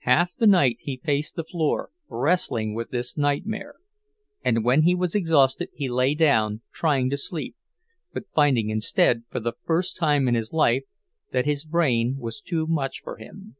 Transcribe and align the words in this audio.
Half 0.00 0.36
the 0.36 0.46
night 0.46 0.76
he 0.80 0.98
paced 0.98 1.36
the 1.36 1.42
floor, 1.42 1.88
wrestling 2.10 2.74
with 2.74 2.90
this 2.90 3.16
nightmare; 3.16 3.76
and 4.44 4.62
when 4.62 4.82
he 4.82 4.94
was 4.94 5.14
exhausted 5.14 5.70
he 5.72 5.88
lay 5.88 6.14
down, 6.14 6.60
trying 6.70 7.08
to 7.08 7.16
sleep, 7.16 7.56
but 8.12 8.28
finding 8.34 8.68
instead, 8.68 9.22
for 9.30 9.40
the 9.40 9.54
first 9.64 9.96
time 9.96 10.28
in 10.28 10.34
his 10.34 10.52
life, 10.52 10.84
that 11.32 11.46
his 11.46 11.64
brain 11.64 12.16
was 12.18 12.42
too 12.42 12.66
much 12.66 13.00
for 13.02 13.16
him. 13.16 13.56